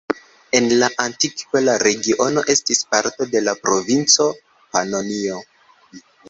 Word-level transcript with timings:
En 0.59 0.67
la 0.83 0.87
antikvo 1.01 1.61
la 1.65 1.75
regiono 1.83 2.43
estis 2.53 2.81
parto 2.95 3.27
de 3.35 3.43
la 3.49 3.55
provinco 3.67 4.29
Panonio. 4.73 5.37